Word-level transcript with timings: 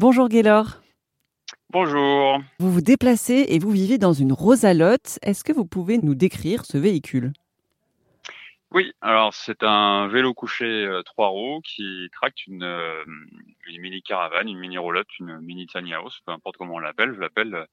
Bonjour 0.00 0.30
Gaylor. 0.30 0.80
Bonjour. 1.68 2.40
Vous 2.58 2.72
vous 2.72 2.80
déplacez 2.80 3.44
et 3.50 3.58
vous 3.58 3.70
vivez 3.70 3.98
dans 3.98 4.14
une 4.14 4.32
Rosalotte. 4.32 5.18
Est-ce 5.20 5.44
que 5.44 5.52
vous 5.52 5.66
pouvez 5.66 5.98
nous 5.98 6.14
décrire 6.14 6.64
ce 6.64 6.78
véhicule? 6.78 7.34
Oui, 8.70 8.94
alors 9.02 9.34
c'est 9.34 9.62
un 9.62 10.08
vélo 10.08 10.32
couché 10.32 10.64
euh, 10.64 11.02
trois 11.02 11.28
roues 11.28 11.60
qui 11.60 12.08
tracte 12.14 12.46
une, 12.46 12.62
euh, 12.62 13.04
une 13.66 13.82
mini 13.82 14.00
caravane, 14.00 14.48
une 14.48 14.58
mini 14.58 14.78
roulotte, 14.78 15.18
une 15.18 15.38
mini 15.40 15.66
tiny 15.66 15.92
house, 15.92 16.18
peu 16.24 16.32
importe 16.32 16.56
comment 16.56 16.76
on 16.76 16.78
l'appelle. 16.78 17.12
Je 17.14 17.20
l'appelle 17.20 17.54
euh, 17.54 17.66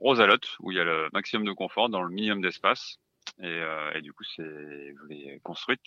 Rosalotte, 0.00 0.56
où 0.60 0.72
il 0.72 0.78
y 0.78 0.80
a 0.80 0.84
le 0.84 1.10
maximum 1.12 1.44
de 1.44 1.52
confort 1.52 1.90
dans 1.90 2.02
le 2.02 2.08
minimum 2.08 2.40
d'espace. 2.40 2.96
Et, 3.38 3.44
euh, 3.44 3.92
et, 3.94 4.00
du 4.00 4.14
coup, 4.14 4.24
c'est, 4.24 4.42
je 4.42 5.06
l'ai 5.10 5.40
construite 5.42 5.82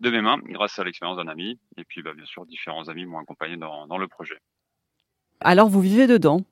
de 0.00 0.10
mes 0.10 0.22
mains 0.22 0.38
grâce 0.38 0.80
à 0.80 0.82
l'expérience 0.82 1.18
d'un 1.18 1.28
ami 1.28 1.60
et 1.76 1.84
puis 1.84 2.02
bah, 2.02 2.14
bien 2.14 2.24
sûr 2.24 2.46
différents 2.46 2.88
amis 2.88 3.06
m'ont 3.06 3.20
accompagné 3.20 3.56
dans, 3.56 3.86
dans 3.86 3.98
le 3.98 4.08
projet. 4.08 4.40
Alors 5.40 5.68
vous 5.68 5.80
vivez 5.80 6.06
dedans? 6.06 6.42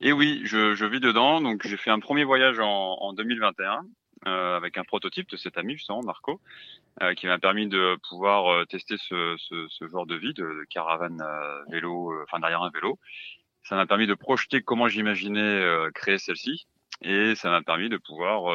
Et 0.00 0.12
oui, 0.12 0.42
je, 0.44 0.84
vis 0.84 1.00
dedans. 1.00 1.40
Donc 1.40 1.66
j'ai 1.66 1.76
fait 1.76 1.90
un 1.90 2.00
premier 2.00 2.24
voyage 2.24 2.58
en, 2.58 2.96
en 3.00 3.12
2021 3.12 3.84
euh, 4.26 4.56
avec 4.56 4.78
un 4.78 4.84
prototype 4.84 5.28
de 5.28 5.36
cet 5.36 5.58
ami 5.58 5.74
justement 5.74 6.02
Marco, 6.02 6.40
euh, 7.02 7.12
qui 7.14 7.26
m'a 7.26 7.38
permis 7.38 7.68
de 7.68 7.98
pouvoir 8.08 8.50
euh, 8.50 8.64
tester 8.64 8.96
ce, 8.96 9.36
genre 9.82 10.06
de 10.06 10.14
vie 10.14 10.32
de, 10.32 10.64
caravane 10.70 11.22
vélo, 11.70 12.14
enfin 12.22 12.38
derrière 12.40 12.62
un 12.62 12.70
vélo. 12.70 12.98
Ça 13.64 13.76
m'a 13.76 13.86
permis 13.86 14.06
de 14.06 14.14
projeter 14.14 14.62
comment 14.62 14.88
j'imaginais 14.88 15.62
créer 15.94 16.18
celle-ci 16.18 16.66
et 17.02 17.34
ça 17.34 17.50
m'a 17.50 17.62
permis 17.62 17.88
de 17.88 17.96
pouvoir 17.96 18.54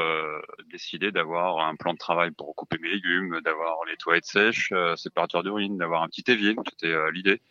décider 0.72 1.12
d'avoir 1.12 1.59
un 1.59 1.76
plan 1.76 1.94
de 1.94 1.98
travail 1.98 2.32
pour 2.32 2.56
couper 2.56 2.78
mes 2.80 2.90
légumes, 2.90 3.40
d'avoir 3.42 3.86
les 3.86 3.98
toilettes 3.98 4.26
sèches, 4.26 4.72
euh, 4.72 4.96
séparateur 4.96 5.44
d'urine, 5.44 5.78
d'avoir 5.78 6.04
un 6.04 6.08
petit 6.08 6.23
évier. 6.32 6.56
C'était 6.70 6.96
l'idée. 7.12 7.42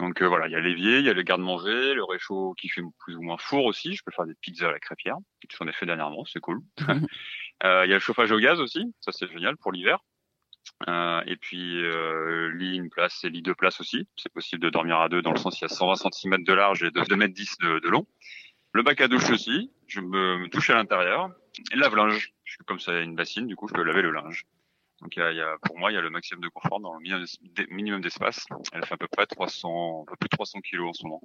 Donc 0.00 0.22
euh, 0.22 0.26
voilà, 0.26 0.48
il 0.48 0.52
y 0.52 0.56
a 0.56 0.60
l'évier, 0.60 0.98
il 0.98 1.04
y 1.04 1.10
a 1.10 1.12
le 1.12 1.22
garde-manger, 1.22 1.92
le 1.92 2.04
réchaud 2.04 2.54
qui 2.56 2.70
fait 2.70 2.80
plus 3.00 3.16
ou 3.16 3.22
moins 3.22 3.36
four 3.36 3.66
aussi. 3.66 3.94
Je 3.94 4.02
peux 4.02 4.10
faire 4.10 4.24
des 4.24 4.34
pizzas 4.34 4.68
à 4.68 4.72
la 4.72 4.80
crêpière, 4.80 5.18
j'en 5.58 5.68
ai 5.68 5.72
fait 5.72 5.84
dernièrement, 5.84 6.24
c'est 6.24 6.40
cool. 6.40 6.60
Euh, 7.62 7.84
il 7.84 7.90
y 7.90 7.92
a 7.92 7.96
le 7.96 8.00
chauffage 8.00 8.32
au 8.32 8.38
gaz 8.38 8.58
aussi, 8.58 8.90
ça 9.00 9.12
c'est 9.12 9.30
génial 9.30 9.54
pour 9.58 9.70
l'hiver. 9.70 9.98
Euh, 10.88 11.20
et 11.26 11.36
puis 11.36 11.84
euh, 11.84 12.50
lit 12.56 12.76
une 12.76 12.88
place 12.88 13.22
et 13.22 13.28
lit 13.28 13.42
deux 13.42 13.54
places 13.54 13.82
aussi. 13.82 14.08
C'est 14.16 14.32
possible 14.32 14.62
de 14.62 14.70
dormir 14.70 14.98
à 14.98 15.10
deux 15.10 15.20
dans 15.20 15.32
le 15.32 15.36
sens 15.36 15.60
il 15.60 15.64
y 15.64 15.66
a 15.66 15.68
120 15.68 15.94
cm 16.10 16.42
de 16.42 16.52
large 16.54 16.82
et 16.84 16.90
de 16.90 17.04
2 17.04 17.22
m 17.22 17.30
10 17.30 17.58
de, 17.58 17.80
de 17.80 17.88
long. 17.90 18.06
Le 18.72 18.82
bac 18.82 18.98
à 19.02 19.08
douche 19.08 19.28
aussi, 19.28 19.70
je 19.88 20.00
me, 20.00 20.38
me 20.38 20.48
touche 20.48 20.70
à 20.70 20.74
l'intérieur. 20.74 21.28
Et 21.70 21.76
lave-linge, 21.76 22.32
comme 22.66 22.80
ça 22.80 22.92
il 22.92 22.94
y 22.94 22.98
a 23.00 23.02
une 23.02 23.14
bassine, 23.14 23.46
du 23.46 23.56
coup 23.56 23.68
je 23.68 23.74
peux 23.74 23.82
laver 23.82 24.00
le 24.00 24.10
linge. 24.10 24.46
Donc 25.02 25.16
il 25.16 25.20
y 25.20 25.22
a, 25.22 25.32
il 25.32 25.38
y 25.38 25.40
a, 25.40 25.56
pour 25.62 25.78
moi, 25.78 25.90
il 25.90 25.94
y 25.94 25.98
a 25.98 26.00
le 26.00 26.10
maximum 26.10 26.42
de 26.42 26.48
confort 26.48 26.80
dans 26.80 26.92
le 26.94 27.00
minimum 27.70 28.00
d'espace. 28.00 28.46
Elle 28.72 28.84
fait 28.84 28.94
à 28.94 28.96
peu 28.96 29.08
près 29.08 29.26
300, 29.26 30.02
un 30.02 30.10
peu 30.10 30.16
plus 30.16 30.28
de 30.28 30.36
300 30.36 30.60
kilos 30.60 30.90
en 30.90 30.92
ce 30.92 31.04
moment. 31.04 31.22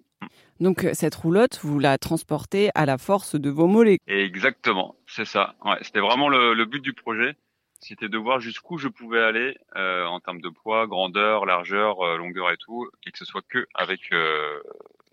Donc 0.59 0.87
cette 0.93 1.15
roulotte, 1.15 1.59
vous 1.63 1.79
la 1.79 1.97
transportez 1.97 2.69
à 2.75 2.85
la 2.85 2.97
force 2.97 3.35
de 3.35 3.49
vos 3.49 3.67
mollets. 3.67 3.99
Exactement, 4.07 4.95
c'est 5.07 5.25
ça. 5.25 5.55
Ouais, 5.65 5.77
c'était 5.81 5.99
vraiment 5.99 6.29
le, 6.29 6.53
le, 6.53 6.65
but 6.65 6.81
du 6.81 6.93
projet. 6.93 7.35
C'était 7.81 8.09
de 8.09 8.17
voir 8.17 8.39
jusqu'où 8.39 8.77
je 8.77 8.87
pouvais 8.87 9.21
aller 9.21 9.57
euh, 9.75 10.05
en 10.05 10.19
termes 10.19 10.41
de 10.41 10.49
poids, 10.49 10.87
grandeur, 10.87 11.45
largeur, 11.45 12.01
euh, 12.01 12.17
longueur 12.17 12.51
et 12.51 12.57
tout, 12.57 12.89
et 13.05 13.11
que 13.11 13.17
ce 13.17 13.25
soit 13.25 13.43
que 13.47 13.67
avec 13.75 14.11
euh, 14.13 14.59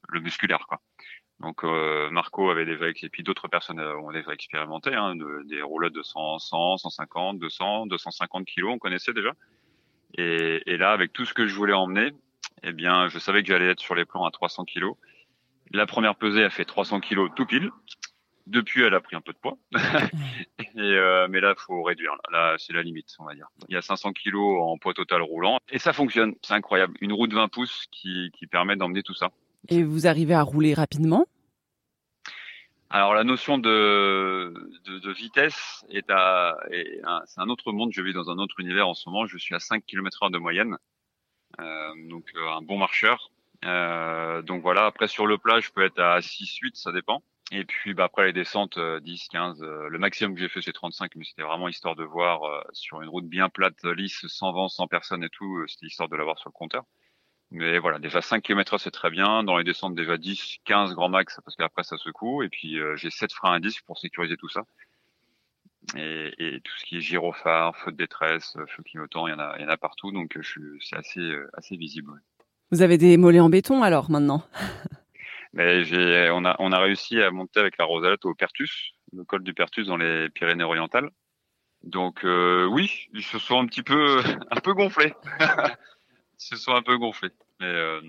le 0.08 0.20
musculaire, 0.20 0.66
quoi. 0.68 0.80
Donc 1.42 1.64
euh, 1.64 2.08
Marco 2.10 2.50
avait 2.50 2.64
déjà 2.64 2.86
et 2.88 3.08
puis 3.08 3.24
d'autres 3.24 3.48
personnes 3.48 3.80
ont 3.80 4.12
déjà 4.12 4.32
expérimenté 4.32 4.94
hein, 4.94 5.16
de, 5.16 5.42
des 5.48 5.60
roulottes 5.60 5.92
de 5.92 6.02
100, 6.02 6.38
100, 6.38 6.76
150, 6.78 7.40
200, 7.40 7.86
250 7.86 8.46
kilos, 8.46 8.72
on 8.74 8.78
connaissait 8.78 9.12
déjà. 9.12 9.32
Et, 10.16 10.62
et, 10.66 10.76
là, 10.76 10.92
avec 10.92 11.12
tout 11.12 11.24
ce 11.24 11.34
que 11.34 11.48
je 11.48 11.54
voulais 11.54 11.72
emmener, 11.72 12.12
eh 12.62 12.72
bien, 12.72 13.08
je 13.08 13.18
savais 13.18 13.42
que 13.42 13.48
j'allais 13.48 13.70
être 13.70 13.80
sur 13.80 13.96
les 13.96 14.04
plans 14.04 14.24
à 14.24 14.30
300 14.30 14.64
kilos. 14.64 14.94
La 15.72 15.86
première 15.86 16.14
pesée 16.14 16.44
a 16.44 16.50
fait 16.50 16.64
300 16.64 17.00
kilos 17.00 17.30
tout 17.34 17.46
pile. 17.46 17.70
Depuis, 18.46 18.82
elle 18.82 18.94
a 18.94 19.00
pris 19.00 19.16
un 19.16 19.20
peu 19.20 19.32
de 19.32 19.38
poids. 19.38 19.56
et, 20.60 20.78
euh, 20.78 21.26
mais 21.28 21.40
là, 21.40 21.54
faut 21.56 21.82
réduire. 21.82 22.12
Là 22.30 22.54
c'est 22.58 22.72
la 22.72 22.82
limite, 22.82 23.16
on 23.18 23.24
va 23.24 23.34
dire. 23.34 23.48
Il 23.68 23.74
y 23.74 23.76
a 23.76 23.82
500 23.82 24.12
kilos 24.12 24.62
en 24.62 24.78
poids 24.78 24.94
total 24.94 25.22
roulant. 25.22 25.58
Et 25.70 25.78
ça 25.80 25.92
fonctionne. 25.92 26.34
C'est 26.42 26.54
incroyable. 26.54 26.94
Une 27.00 27.12
roue 27.12 27.26
de 27.26 27.34
20 27.34 27.48
pouces 27.48 27.86
qui, 27.90 28.30
qui 28.32 28.46
permet 28.46 28.76
d'emmener 28.76 29.02
tout 29.02 29.14
ça. 29.14 29.30
Et 29.68 29.82
vous 29.82 30.06
arrivez 30.06 30.34
à 30.34 30.42
rouler 30.42 30.74
rapidement 30.74 31.26
alors 32.92 33.14
la 33.14 33.24
notion 33.24 33.56
de, 33.56 34.52
de, 34.84 34.98
de 34.98 35.12
vitesse 35.12 35.84
est 35.88 36.10
à 36.10 36.58
c'est 37.26 37.40
un 37.40 37.48
autre 37.48 37.72
monde. 37.72 37.90
Je 37.92 38.02
vis 38.02 38.12
dans 38.12 38.30
un 38.30 38.38
autre 38.38 38.60
univers 38.60 38.86
en 38.86 38.94
ce 38.94 39.08
moment. 39.08 39.26
Je 39.26 39.38
suis 39.38 39.54
à 39.54 39.58
5 39.60 39.84
km/h 39.86 40.30
de 40.30 40.38
moyenne, 40.38 40.76
euh, 41.60 42.08
donc 42.08 42.30
euh, 42.36 42.48
un 42.50 42.60
bon 42.60 42.76
marcheur. 42.76 43.30
Euh, 43.64 44.42
donc 44.42 44.62
voilà. 44.62 44.86
Après 44.86 45.08
sur 45.08 45.26
le 45.26 45.38
plat, 45.38 45.60
je 45.60 45.70
peux 45.70 45.82
être 45.84 45.98
à 46.00 46.20
6-8, 46.20 46.74
ça 46.74 46.92
dépend. 46.92 47.22
Et 47.50 47.64
puis 47.64 47.94
bah, 47.94 48.04
après 48.04 48.26
les 48.26 48.32
descentes 48.32 48.78
10, 48.78 49.28
15. 49.28 49.60
le 49.62 49.98
maximum 49.98 50.34
que 50.34 50.40
j'ai 50.40 50.48
fait 50.48 50.62
c'est 50.62 50.72
35, 50.72 51.16
mais 51.16 51.24
c'était 51.24 51.42
vraiment 51.42 51.68
histoire 51.68 51.96
de 51.96 52.04
voir 52.04 52.44
euh, 52.44 52.62
sur 52.72 53.02
une 53.02 53.08
route 53.08 53.26
bien 53.26 53.48
plate, 53.48 53.82
lisse, 53.84 54.26
sans 54.26 54.52
vent, 54.52 54.68
sans 54.68 54.86
personne 54.86 55.24
et 55.24 55.28
tout. 55.30 55.58
Euh, 55.58 55.66
c'était 55.66 55.86
histoire 55.86 56.08
de 56.08 56.16
l'avoir 56.16 56.38
sur 56.38 56.50
le 56.50 56.54
compteur. 56.54 56.84
Mais 57.52 57.78
voilà, 57.78 57.98
déjà 57.98 58.22
5 58.22 58.42
km 58.42 58.78
c'est 58.78 58.90
très 58.90 59.10
bien. 59.10 59.44
Dans 59.44 59.58
les 59.58 59.64
descentes, 59.64 59.94
déjà 59.94 60.16
10, 60.16 60.58
15 60.64 60.94
grand 60.94 61.08
max, 61.08 61.38
parce 61.44 61.54
qu'après 61.54 61.82
ça 61.84 61.98
secoue. 61.98 62.42
Et 62.42 62.48
puis 62.48 62.78
euh, 62.78 62.96
j'ai 62.96 63.10
7 63.10 63.32
freins 63.32 63.52
à 63.52 63.60
disque 63.60 63.84
pour 63.84 63.98
sécuriser 63.98 64.36
tout 64.36 64.48
ça. 64.48 64.62
Et, 65.96 66.32
et, 66.38 66.60
tout 66.60 66.72
ce 66.78 66.84
qui 66.84 66.96
est 66.96 67.00
gyrophare, 67.00 67.76
feu 67.76 67.90
de 67.90 67.96
détresse, 67.96 68.56
feu 68.68 68.82
clignotant, 68.84 69.26
il 69.26 69.32
y 69.32 69.34
en 69.34 69.40
a, 69.40 69.56
il 69.58 69.62
y 69.62 69.66
en 69.66 69.68
a 69.68 69.76
partout. 69.76 70.12
Donc 70.12 70.38
je, 70.40 70.60
c'est 70.80 70.96
assez, 70.96 71.34
assez 71.54 71.76
visible. 71.76 72.12
Vous 72.70 72.80
avez 72.80 72.96
des 72.96 73.18
mollets 73.18 73.40
en 73.40 73.50
béton 73.50 73.82
alors 73.82 74.10
maintenant? 74.10 74.42
Mais 75.52 75.84
j'ai, 75.84 76.30
on 76.32 76.44
a, 76.46 76.56
on 76.58 76.72
a 76.72 76.78
réussi 76.78 77.20
à 77.20 77.30
monter 77.30 77.60
avec 77.60 77.76
la 77.78 77.84
Rosalette 77.84 78.24
au 78.24 78.34
Pertus, 78.34 78.92
le 79.12 79.24
col 79.24 79.42
du 79.42 79.52
Pertus 79.52 79.86
dans 79.86 79.98
les 79.98 80.30
Pyrénées-Orientales. 80.30 81.10
Donc 81.82 82.24
euh, 82.24 82.64
oui, 82.64 83.08
ils 83.12 83.24
se 83.24 83.38
sont 83.38 83.60
un 83.60 83.66
petit 83.66 83.82
peu, 83.82 84.22
un 84.50 84.60
peu 84.60 84.72
gonflés. 84.72 85.12
se 86.48 86.56
sont 86.56 86.72
un 86.72 86.82
peu 86.82 86.96
gonflés. 86.98 87.30
Mais 87.60 87.66
euh, 87.66 88.00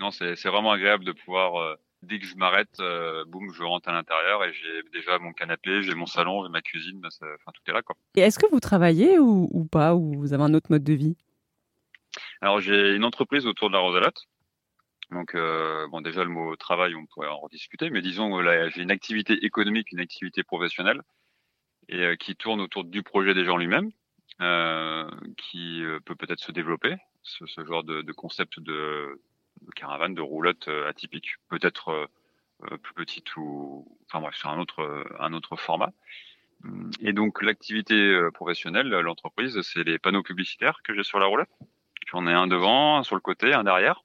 non, 0.00 0.10
c'est 0.10 0.34
vraiment 0.44 0.72
agréable 0.72 1.04
de 1.04 1.12
pouvoir, 1.12 1.56
euh, 1.56 1.74
dès 2.02 2.18
que 2.18 2.26
je 2.26 2.36
m'arrête, 2.36 2.80
euh, 2.80 3.24
boum, 3.26 3.52
je 3.52 3.62
rentre 3.62 3.88
à 3.88 3.92
l'intérieur 3.92 4.44
et 4.44 4.52
j'ai 4.52 4.82
déjà 4.92 5.18
mon 5.18 5.32
canapé, 5.32 5.82
j'ai 5.82 5.94
mon 5.94 6.06
salon, 6.06 6.44
j'ai 6.44 6.50
ma 6.50 6.62
cuisine, 6.62 7.00
bah, 7.00 7.08
enfin 7.20 7.52
tout 7.52 7.62
est 7.66 7.72
là 7.72 7.82
quoi. 7.82 7.96
Et 8.14 8.20
est-ce 8.20 8.38
que 8.38 8.50
vous 8.50 8.60
travaillez 8.60 9.18
ou, 9.18 9.48
ou, 9.52 9.64
pas, 9.64 9.94
ou 9.94 10.18
vous 10.18 10.32
avez 10.32 10.42
un 10.42 10.54
autre 10.54 10.70
mode 10.70 10.84
de 10.84 10.92
vie? 10.92 11.16
Alors 12.40 12.60
j'ai 12.60 12.94
une 12.94 13.04
entreprise 13.04 13.46
autour 13.46 13.68
de 13.68 13.74
la 13.74 13.80
Rosalotte. 13.80 14.26
Donc 15.12 15.36
bon, 15.36 16.00
déjà 16.00 16.24
le 16.24 16.30
mot 16.30 16.56
travail, 16.56 16.96
on 16.96 17.06
pourrait 17.06 17.28
en 17.28 17.38
rediscuter, 17.38 17.90
mais 17.90 18.02
disons 18.02 18.40
là 18.40 18.68
j'ai 18.70 18.82
une 18.82 18.90
activité 18.90 19.34
économique, 19.44 19.92
une 19.92 20.00
activité 20.00 20.42
professionnelle 20.42 21.00
et 21.88 22.16
qui 22.18 22.34
tourne 22.34 22.60
autour 22.60 22.82
du 22.82 23.04
projet 23.04 23.32
des 23.32 23.44
gens 23.44 23.56
lui-même. 23.56 23.92
Euh, 24.42 25.08
qui 25.38 25.82
peut 26.04 26.14
peut-être 26.14 26.40
se 26.40 26.52
développer 26.52 26.94
ce, 27.26 27.46
ce 27.46 27.64
genre 27.64 27.84
de, 27.84 28.02
de, 28.02 28.12
concept 28.12 28.60
de, 28.60 29.20
de, 29.62 29.70
caravane, 29.72 30.14
de 30.14 30.22
roulotte 30.22 30.68
euh, 30.68 30.88
atypique, 30.88 31.36
peut-être 31.48 32.08
euh, 32.62 32.76
plus 32.78 32.94
petite 32.94 33.36
ou, 33.36 33.86
enfin 34.06 34.20
bref, 34.20 34.34
sur 34.34 34.48
un 34.48 34.58
autre, 34.58 35.06
un 35.18 35.32
autre 35.32 35.56
format. 35.56 35.92
Et 37.00 37.12
donc 37.12 37.42
l'activité 37.42 37.94
euh, 37.94 38.30
professionnelle, 38.30 38.88
l'entreprise, 38.88 39.60
c'est 39.62 39.84
les 39.84 39.98
panneaux 39.98 40.22
publicitaires 40.22 40.80
que 40.82 40.94
j'ai 40.94 41.02
sur 41.02 41.18
la 41.18 41.26
roulotte. 41.26 41.50
J'en 42.06 42.26
ai 42.26 42.32
un 42.32 42.46
devant, 42.46 42.98
un 42.98 43.02
sur 43.02 43.14
le 43.14 43.20
côté, 43.20 43.52
un 43.52 43.64
derrière. 43.64 44.02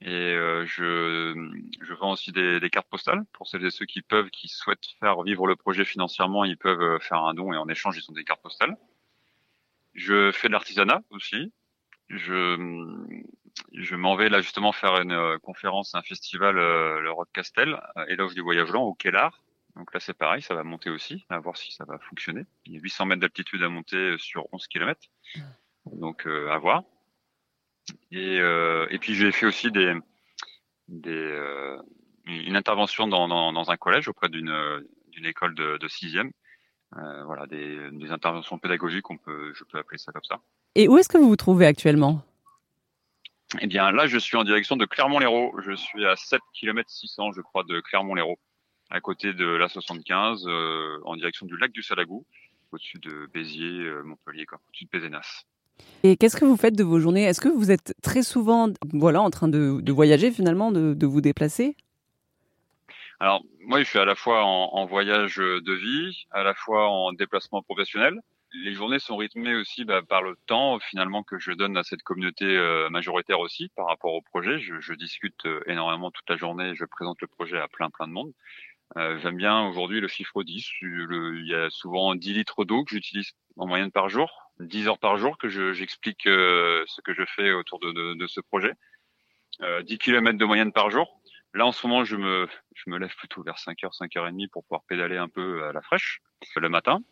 Et 0.00 0.10
euh, 0.10 0.66
je, 0.66 1.32
je 1.80 1.94
vends 1.94 2.12
aussi 2.12 2.32
des, 2.32 2.58
des, 2.58 2.70
cartes 2.70 2.88
postales 2.88 3.22
pour 3.32 3.46
celles 3.46 3.64
et 3.64 3.70
ceux 3.70 3.86
qui 3.86 4.02
peuvent, 4.02 4.30
qui 4.30 4.48
souhaitent 4.48 4.96
faire 4.98 5.22
vivre 5.22 5.46
le 5.46 5.54
projet 5.54 5.84
financièrement, 5.84 6.44
ils 6.44 6.56
peuvent 6.56 7.00
faire 7.00 7.22
un 7.22 7.34
don 7.34 7.52
et 7.52 7.56
en 7.56 7.68
échange 7.68 7.96
ils 7.96 8.10
ont 8.10 8.14
des 8.14 8.24
cartes 8.24 8.42
postales. 8.42 8.76
Je 9.94 10.32
fais 10.32 10.48
de 10.48 10.52
l'artisanat 10.52 11.02
aussi 11.10 11.52
je, 12.12 12.56
je 13.72 13.96
m'en 13.96 14.16
vais 14.16 14.28
là 14.28 14.40
justement 14.40 14.72
faire 14.72 15.00
une 15.00 15.12
euh, 15.12 15.38
conférence, 15.38 15.94
un 15.94 16.02
festival, 16.02 16.58
euh, 16.58 17.00
le 17.00 17.10
Rock 17.10 17.28
Castel, 17.32 17.80
euh, 17.96 18.04
éloge 18.08 18.34
du 18.34 18.42
voyage 18.42 18.70
lent 18.70 18.82
au 18.82 18.94
Kellar. 18.94 19.42
Donc 19.76 19.92
là 19.94 20.00
c'est 20.00 20.16
pareil, 20.16 20.42
ça 20.42 20.54
va 20.54 20.64
monter 20.64 20.90
aussi, 20.90 21.24
à 21.30 21.38
voir 21.38 21.56
si 21.56 21.72
ça 21.72 21.84
va 21.84 21.98
fonctionner. 21.98 22.44
Il 22.66 22.74
y 22.74 22.76
a 22.76 22.80
800 22.80 23.06
mètres 23.06 23.20
d'altitude 23.22 23.62
à 23.62 23.70
monter 23.70 24.16
sur 24.18 24.46
11 24.52 24.66
km, 24.66 25.00
donc 25.86 26.26
euh, 26.26 26.50
à 26.50 26.58
voir. 26.58 26.84
Et, 28.10 28.38
euh, 28.38 28.86
et 28.90 28.98
puis 28.98 29.14
j'ai 29.14 29.32
fait 29.32 29.46
aussi 29.46 29.72
des, 29.72 29.94
des 30.88 31.10
euh, 31.10 31.80
une 32.26 32.56
intervention 32.56 33.08
dans, 33.08 33.26
dans, 33.28 33.52
dans, 33.52 33.70
un 33.70 33.76
collège 33.76 34.08
auprès 34.08 34.28
d'une 34.28 34.86
d'une 35.08 35.26
école 35.26 35.54
de, 35.54 35.78
de 35.78 35.88
sixième. 35.88 36.30
Euh, 36.98 37.24
voilà, 37.24 37.46
des, 37.46 37.90
des 37.90 38.10
interventions 38.12 38.58
pédagogiques, 38.58 39.08
on 39.10 39.16
peut, 39.16 39.52
je 39.54 39.64
peux 39.64 39.78
appeler 39.78 39.98
ça 39.98 40.12
comme 40.12 40.24
ça. 40.24 40.40
Et 40.74 40.88
où 40.88 40.96
est-ce 40.96 41.08
que 41.08 41.18
vous 41.18 41.28
vous 41.28 41.36
trouvez 41.36 41.66
actuellement? 41.66 42.22
Eh 43.60 43.66
bien, 43.66 43.92
là, 43.92 44.06
je 44.06 44.16
suis 44.16 44.38
en 44.38 44.44
direction 44.44 44.76
de 44.76 44.86
Clermont-Lérault. 44.86 45.52
Je 45.60 45.72
suis 45.72 46.06
à 46.06 46.16
7 46.16 46.40
km 46.54 46.88
600, 46.88 47.32
je 47.32 47.42
crois, 47.42 47.64
de 47.64 47.80
Clermont-Lérault, 47.80 48.38
à 48.90 49.00
côté 49.00 49.34
de 49.34 49.44
la 49.44 49.68
75, 49.68 50.46
euh, 50.46 50.98
en 51.04 51.16
direction 51.16 51.44
du 51.44 51.58
lac 51.58 51.72
du 51.72 51.82
Salagou, 51.82 52.24
au-dessus 52.72 52.98
de 52.98 53.28
Béziers, 53.34 53.84
euh, 53.84 54.02
Montpellier, 54.02 54.46
quoi, 54.46 54.58
au-dessus 54.68 54.84
de 54.84 54.88
Pézenas. 54.88 55.44
Et 56.02 56.16
qu'est-ce 56.16 56.38
que 56.38 56.46
vous 56.46 56.56
faites 56.56 56.76
de 56.76 56.84
vos 56.84 57.00
journées? 57.00 57.24
Est-ce 57.24 57.42
que 57.42 57.50
vous 57.50 57.70
êtes 57.70 57.94
très 58.02 58.22
souvent 58.22 58.68
voilà, 58.94 59.20
en 59.20 59.28
train 59.28 59.48
de, 59.48 59.92
voyager 59.92 60.30
finalement, 60.30 60.72
de, 60.72 61.06
vous 61.06 61.20
déplacer? 61.20 61.76
Alors, 63.20 63.42
moi, 63.60 63.80
je 63.80 63.84
suis 63.84 63.98
à 63.98 64.06
la 64.06 64.14
fois 64.14 64.44
en, 64.44 64.86
voyage 64.86 65.36
de 65.36 65.72
vie, 65.72 66.24
à 66.30 66.42
la 66.42 66.54
fois 66.54 66.88
en 66.88 67.12
déplacement 67.12 67.62
professionnel. 67.62 68.18
Les 68.52 68.74
journées 68.74 68.98
sont 68.98 69.16
rythmées 69.16 69.54
aussi 69.54 69.84
bah, 69.84 70.02
par 70.02 70.22
le 70.22 70.36
temps 70.46 70.78
finalement 70.78 71.22
que 71.22 71.38
je 71.38 71.52
donne 71.52 71.76
à 71.76 71.82
cette 71.82 72.02
communauté 72.02 72.44
euh, 72.44 72.90
majoritaire 72.90 73.40
aussi 73.40 73.70
par 73.76 73.86
rapport 73.86 74.12
au 74.12 74.20
projet. 74.20 74.58
Je, 74.58 74.78
je 74.80 74.92
discute 74.92 75.46
euh, 75.46 75.62
énormément 75.66 76.10
toute 76.10 76.28
la 76.28 76.36
journée, 76.36 76.74
je 76.74 76.84
présente 76.84 77.20
le 77.22 77.28
projet 77.28 77.58
à 77.58 77.68
plein 77.68 77.88
plein 77.90 78.06
de 78.06 78.12
monde. 78.12 78.32
Euh, 78.98 79.18
J'aime 79.20 79.36
bien 79.36 79.66
aujourd'hui 79.66 80.00
le 80.00 80.08
chiffre 80.08 80.42
10. 80.42 80.68
il 80.82 81.46
y 81.46 81.54
a 81.54 81.70
souvent 81.70 82.14
10 82.14 82.34
litres 82.34 82.64
d'eau 82.64 82.84
que 82.84 82.90
j'utilise 82.90 83.32
en 83.56 83.66
moyenne 83.66 83.90
par 83.90 84.10
jour, 84.10 84.52
10 84.60 84.88
heures 84.88 84.98
par 84.98 85.16
jour 85.16 85.38
que 85.38 85.48
j'explique 85.72 86.26
euh, 86.26 86.84
ce 86.86 87.00
que 87.00 87.14
je 87.14 87.24
fais 87.24 87.52
autour 87.52 87.78
de, 87.80 87.92
de, 87.92 88.14
de 88.14 88.26
ce 88.26 88.40
projet. 88.40 88.74
Euh, 89.62 89.82
10 89.82 89.98
km 89.98 90.38
de 90.38 90.44
moyenne 90.44 90.72
par 90.72 90.90
jour. 90.90 91.20
Là, 91.54 91.66
en 91.66 91.72
ce 91.72 91.86
moment, 91.86 92.04
je 92.04 92.16
me, 92.16 92.48
je 92.74 92.88
me 92.88 92.98
lève 92.98 93.14
plutôt 93.16 93.42
vers 93.42 93.56
5h, 93.56 93.96
5h30 93.96 94.48
pour 94.48 94.64
pouvoir 94.64 94.82
pédaler 94.88 95.16
un 95.18 95.28
peu 95.28 95.64
à 95.64 95.72
la 95.72 95.82
fraîche 95.82 96.20
le 96.56 96.68
matin. 96.68 97.02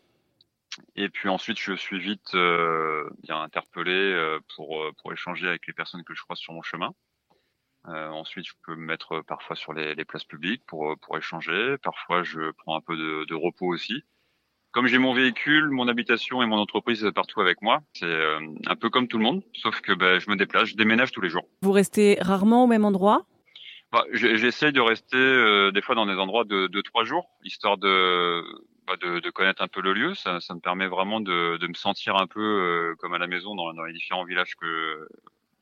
Et 0.95 1.09
puis 1.09 1.29
ensuite, 1.29 1.59
je 1.59 1.73
suis 1.73 1.99
vite 1.99 2.33
euh, 2.35 3.09
bien 3.23 3.41
interpellé 3.41 3.91
euh, 3.91 4.39
pour, 4.55 4.81
euh, 4.81 4.91
pour 5.01 5.11
échanger 5.11 5.47
avec 5.47 5.67
les 5.67 5.73
personnes 5.73 6.03
que 6.03 6.13
je 6.13 6.21
croise 6.21 6.39
sur 6.39 6.53
mon 6.53 6.61
chemin. 6.61 6.93
Euh, 7.87 8.09
ensuite, 8.09 8.47
je 8.47 8.53
peux 8.65 8.75
me 8.75 8.85
mettre 8.85 9.21
parfois 9.21 9.55
sur 9.55 9.73
les, 9.73 9.95
les, 9.95 10.05
places 10.05 10.23
publiques 10.23 10.63
pour, 10.67 10.95
pour 10.99 11.17
échanger. 11.17 11.77
Parfois, 11.81 12.23
je 12.23 12.51
prends 12.51 12.75
un 12.75 12.81
peu 12.81 12.95
de, 12.95 13.25
de 13.25 13.35
repos 13.35 13.67
aussi. 13.67 14.03
Comme 14.71 14.87
j'ai 14.87 14.99
mon 14.99 15.13
véhicule, 15.13 15.69
mon 15.69 15.89
habitation 15.89 16.41
et 16.41 16.45
mon 16.45 16.57
entreprise 16.57 17.05
partout 17.13 17.41
avec 17.41 17.61
moi, 17.61 17.81
c'est 17.93 18.05
euh, 18.05 18.39
un 18.67 18.75
peu 18.77 18.89
comme 18.89 19.09
tout 19.09 19.17
le 19.17 19.23
monde, 19.23 19.43
sauf 19.53 19.81
que 19.81 19.91
ben, 19.91 20.19
je 20.19 20.29
me 20.29 20.37
déplace, 20.37 20.69
je 20.69 20.75
déménage 20.75 21.11
tous 21.11 21.19
les 21.19 21.29
jours. 21.29 21.45
Vous 21.61 21.73
restez 21.73 22.17
rarement 22.21 22.63
au 22.63 22.67
même 22.67 22.85
endroit? 22.85 23.25
Bah, 23.91 24.05
J'essaye 24.13 24.71
de 24.71 24.79
rester 24.79 25.17
euh, 25.17 25.71
des 25.71 25.81
fois 25.81 25.95
dans 25.95 26.05
des 26.05 26.13
endroits 26.13 26.45
de, 26.45 26.67
de 26.67 26.81
trois 26.81 27.03
jours, 27.03 27.29
histoire 27.43 27.77
de, 27.77 28.45
bah, 28.99 29.19
de, 29.21 29.29
connaître 29.29 29.61
un 29.61 29.67
peu 29.67 29.81
le 29.81 29.93
lieu. 29.93 30.13
Ça, 30.15 30.39
me 30.49 30.59
permet 30.59 30.87
vraiment 30.87 31.19
de, 31.21 31.65
me 31.65 31.73
sentir 31.73 32.15
un 32.15 32.27
peu 32.27 32.95
comme 32.99 33.13
à 33.13 33.17
la 33.17 33.27
maison 33.27 33.55
dans, 33.55 33.71
les 33.83 33.93
différents 33.93 34.25
villages 34.25 34.55
que, 34.55 35.07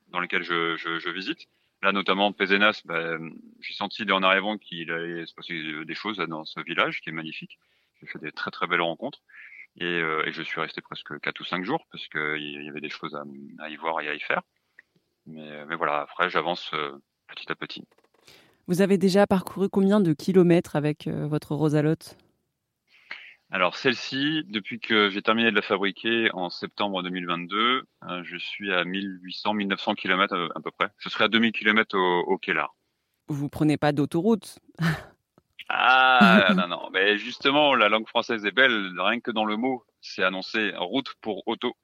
dans 0.10 0.20
lesquels 0.20 0.44
je, 0.44 1.10
visite. 1.10 1.48
Là, 1.82 1.92
notamment 1.92 2.34
Pézenas, 2.34 2.82
bah, 2.86 3.18
j'ai 3.62 3.74
senti 3.74 4.10
en 4.12 4.24
arrivant 4.24 4.58
qu'il 4.58 4.92
allait 4.92 5.26
se 5.26 5.34
passer 5.34 5.62
des 5.86 5.96
choses 5.96 6.18
dans 6.18 6.44
ce 6.44 6.60
village 6.62 7.02
qui 7.02 7.10
est 7.10 7.14
magnifique. 7.14 7.58
J'ai 8.02 8.08
fait 8.08 8.20
des 8.20 8.32
très 8.32 8.52
très 8.52 8.68
belles 8.68 8.82
rencontres 8.82 9.20
et, 9.78 9.86
euh, 9.86 10.24
je 10.32 10.42
suis 10.42 10.60
resté 10.60 10.82
presque 10.82 11.20
quatre 11.20 11.40
ou 11.40 11.46
cinq 11.46 11.64
jours 11.64 11.86
parce 11.92 12.08
qu'il 12.08 12.64
y 12.64 12.70
avait 12.70 12.82
des 12.82 12.90
choses 12.90 13.16
à, 13.60 13.70
y 13.70 13.76
voir 13.76 14.02
et 14.02 14.10
à 14.10 14.16
y 14.16 14.20
faire. 14.20 14.42
Mais, 15.26 15.76
voilà, 15.76 16.02
après, 16.02 16.30
j'avance 16.30 16.72
euh, 16.74 16.92
petit 17.28 17.52
à 17.52 17.56
petit. 17.56 17.84
Vous 18.68 18.82
avez 18.82 18.98
déjà 18.98 19.28
parcouru 19.28 19.70
combien 19.70 20.00
de 20.00 20.14
kilomètres 20.14 20.76
avec 20.76 21.08
euh, 21.08 21.28
votre 21.28 21.56
Rosalotte? 21.56 22.18
Alors 23.52 23.76
celle-ci, 23.76 24.44
depuis 24.48 24.80
que 24.80 25.10
j'ai 25.10 25.22
terminé 25.22 25.50
de 25.50 25.56
la 25.56 25.62
fabriquer 25.62 26.30
en 26.34 26.50
septembre 26.50 27.02
2022, 27.02 27.84
euh, 28.04 28.24
je 28.24 28.38
suis 28.38 28.72
à 28.72 28.84
1800-1900 28.84 29.96
km 29.96 30.36
à, 30.36 30.58
à, 30.58 30.62
peu 30.62 30.72
près. 30.72 30.90
Ce 31.00 31.10
serait 31.10 31.26
à 31.26 31.30
2000 31.30 31.52
km 31.52 31.98
au, 31.98 32.20
au 32.32 32.38
Kellar. 32.38 32.76
Vous 33.28 33.50
prenez 33.50 33.78
pas 33.78 33.92
d'autoroute? 33.92 34.60
Ah 35.72 36.52
non, 36.56 36.68
non, 36.68 36.90
mais 36.92 37.20
justement, 37.20 37.76
la 37.76 37.90
langue 37.90 38.08
française 38.08 38.44
est 38.44 38.52
belle, 38.52 38.92
rien 38.98 39.20
que 39.20 39.30
dans 39.30 39.46
le 39.46 39.56
mot, 39.56 39.86
c'est 40.02 40.24
annoncé 40.24 40.74
route 40.76 41.14
pour 41.22 41.48
auto. 41.48 41.76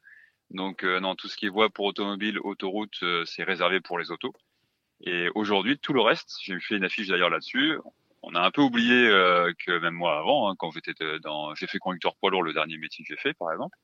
Donc 0.49 0.83
euh, 0.83 0.99
non, 0.99 1.13
tout 1.13 1.27
ce 1.27 1.37
qui 1.37 1.45
est 1.45 1.49
voie 1.49 1.69
pour 1.69 1.85
automobile, 1.85 2.39
autoroute, 2.39 2.97
euh, 3.03 3.25
c'est 3.25 3.43
réservé 3.43 3.81
pour 3.81 3.99
les 3.99 4.09
autos. 4.09 4.33
Et 5.01 5.29
aujourd'hui, 5.35 5.77
tout 5.77 5.93
le 5.93 6.01
reste, 6.01 6.35
j'ai 6.41 6.59
fait 6.59 6.77
une 6.77 6.83
affiche 6.83 7.07
d'ailleurs 7.07 7.29
là-dessus, 7.29 7.77
on 8.25 8.35
a 8.35 8.41
un 8.41 8.51
peu 8.51 8.61
oublié 8.61 9.07
euh, 9.07 9.53
que 9.65 9.79
même 9.79 9.93
moi 9.93 10.17
avant, 10.17 10.49
hein, 10.49 10.55
quand 10.57 10.71
j'étais 10.71 10.93
dans, 11.19 11.53
j'ai 11.55 11.67
fait 11.67 11.77
conducteur 11.79 12.15
poids 12.15 12.31
lourd, 12.31 12.43
le 12.43 12.53
dernier 12.53 12.77
métier 12.77 13.05
que 13.05 13.13
j'ai 13.13 13.19
fait, 13.19 13.33
par 13.33 13.51
exemple. 13.51 13.77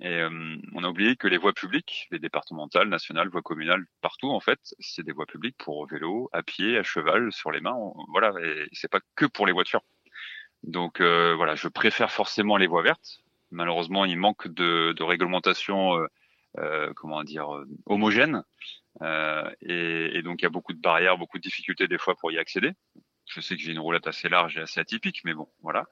Et 0.00 0.20
euh, 0.20 0.56
on 0.74 0.84
a 0.84 0.88
oublié 0.88 1.16
que 1.16 1.28
les 1.28 1.36
voies 1.36 1.52
publiques, 1.52 2.08
les 2.10 2.18
départementales, 2.18 2.88
nationales, 2.88 3.28
voies 3.28 3.42
communales, 3.42 3.84
partout 4.00 4.30
en 4.30 4.40
fait, 4.40 4.58
c'est 4.78 5.02
des 5.02 5.12
voies 5.12 5.26
publiques 5.26 5.56
pour 5.58 5.86
vélo, 5.86 6.30
à 6.32 6.42
pied, 6.42 6.78
à 6.78 6.82
cheval, 6.82 7.32
sur 7.32 7.50
les 7.50 7.60
mains. 7.60 7.76
voilà, 8.08 8.32
et 8.42 8.66
c'est 8.72 8.90
pas 8.90 9.00
que 9.14 9.26
pour 9.26 9.46
les 9.46 9.52
voitures. 9.52 9.82
Donc 10.62 11.00
euh, 11.00 11.34
voilà, 11.36 11.54
je 11.54 11.68
préfère 11.68 12.10
forcément 12.10 12.56
les 12.56 12.66
voies 12.66 12.82
vertes. 12.82 13.20
Malheureusement, 13.50 14.04
il 14.04 14.18
manque 14.18 14.48
de, 14.48 14.92
de 14.92 15.02
réglementation, 15.02 15.96
euh, 15.96 16.06
euh 16.58 16.92
comment 16.94 17.22
dire, 17.24 17.54
euh, 17.54 17.66
homogène. 17.86 18.42
Et, 19.02 20.10
et, 20.14 20.22
donc 20.22 20.40
il 20.40 20.44
y 20.44 20.46
a 20.46 20.50
beaucoup 20.50 20.72
de 20.72 20.80
barrières, 20.80 21.16
beaucoup 21.16 21.38
de 21.38 21.42
difficultés 21.42 21.88
des 21.88 21.98
fois 21.98 22.14
pour 22.16 22.32
y 22.32 22.38
accéder 22.38 22.72
je 23.30 23.40
sais 23.40 23.56
que 23.56 23.62
j'ai 23.62 23.72
une 23.72 23.78
roulette 23.78 24.06
assez 24.06 24.28
large 24.28 24.58
et 24.58 24.60
assez 24.60 24.80
atypique, 24.80 25.22
mais 25.24 25.34
bon, 25.34 25.48
voilà. 25.62 25.86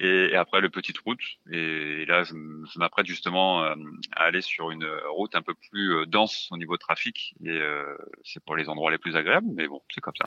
Et, 0.00 0.34
après, 0.34 0.62
le 0.62 0.70
petite 0.70 0.98
route. 0.98 1.20
Et, 1.52 2.06
là, 2.06 2.22
je, 2.24 2.34
m'apprête 2.78 3.06
justement 3.06 3.62
euh, 3.62 3.74
à 4.16 4.24
aller 4.24 4.40
sur 4.40 4.70
une 4.70 4.86
route 5.14 5.34
un 5.34 5.42
peu 5.42 5.52
plus 5.70 5.94
euh, 5.94 6.06
dense 6.06 6.48
au 6.50 6.56
niveau 6.56 6.78
trafic. 6.78 7.34
Et 7.44 7.50
euh, 7.50 7.84
c'est 8.24 8.42
pour 8.42 8.56
les 8.56 8.68
endroits 8.68 8.90
les 8.90 8.98
plus 8.98 9.14
agréables, 9.14 9.46
mais 9.54 9.68
bon, 9.68 9.82
c'est 9.94 10.00
comme 10.00 10.14
ça. 10.16 10.24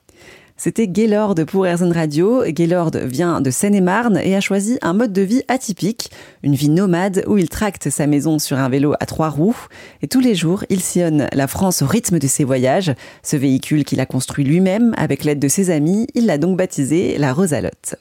C'était 0.58 0.88
Gaylord 0.88 1.36
pour 1.48 1.66
Airzone 1.66 1.92
Radio. 1.92 2.44
Gaylord 2.46 2.92
vient 3.04 3.42
de 3.42 3.50
Seine-et-Marne 3.50 4.18
et 4.18 4.36
a 4.36 4.42
choisi 4.42 4.78
un 4.84 4.94
mode 4.94 5.12
de 5.12 5.24
vie 5.24 5.42
atypique, 5.48 6.12
une 6.44 6.54
vie 6.54 6.70
nomade 6.70 7.24
où 7.26 7.40
il 7.40 7.50
tracte 7.50 7.90
sa 7.90 8.06
maison 8.06 8.38
sur 8.38 8.58
un 8.58 8.70
vélo 8.70 8.94
à 9.00 9.08
trois 9.08 9.30
roues. 9.30 9.68
Et 10.04 10.08
tous 10.08 10.20
les 10.20 10.36
jours, 10.36 10.66
il 10.70 10.82
sillonne 10.82 11.28
la 11.32 11.48
France 11.48 11.82
au 11.82 11.88
rythme 11.88 12.20
de 12.20 12.28
ses 12.28 12.44
voyages. 12.44 12.94
Ce 13.24 13.36
véhicule 13.36 13.86
qu'il 13.86 14.00
a 14.00 14.06
construit 14.06 14.46
lui-même 14.46 14.94
avec 14.98 15.24
l'aide 15.24 15.40
de 15.40 15.48
ses 15.48 15.72
amis, 15.72 16.06
il 16.14 16.28
l'a 16.28 16.38
donc 16.38 16.58
baptisé 16.58 17.18
la 17.18 17.34
Rosalotte. 17.34 17.96